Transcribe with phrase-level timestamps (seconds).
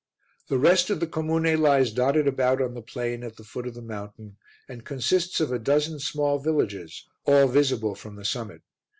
[0.49, 3.75] The rest of the comune lies dotted about on the plain at the foot of
[3.75, 8.63] the mountain and consists of a dozen small villages, all visible from the summit.